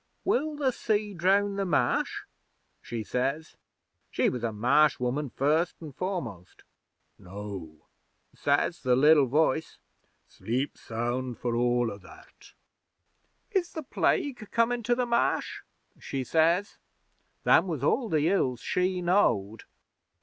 [0.25, 2.21] '"Will the sea drown the Marsh?"
[2.81, 3.55] she says.
[4.09, 6.63] She was a Marsh woman first an' foremost.
[7.19, 7.85] '"No,"
[8.33, 9.77] says the liddle voice.
[10.27, 12.53] "Sleep sound for all o' that."
[13.51, 15.59] '"Is the Plague comin' to the Marsh?"
[15.99, 16.77] she says.
[17.43, 19.65] Them was all the ills she knowed.